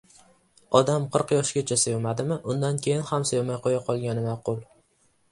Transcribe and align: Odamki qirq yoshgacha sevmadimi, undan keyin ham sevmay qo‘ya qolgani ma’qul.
Odamki 0.77 1.09
qirq 1.15 1.33
yoshgacha 1.33 1.75
sevmadimi, 1.81 2.37
undan 2.53 2.79
keyin 2.87 3.03
ham 3.09 3.27
sevmay 3.33 3.59
qo‘ya 3.67 3.83
qolgani 3.91 4.25
ma’qul. 4.25 4.59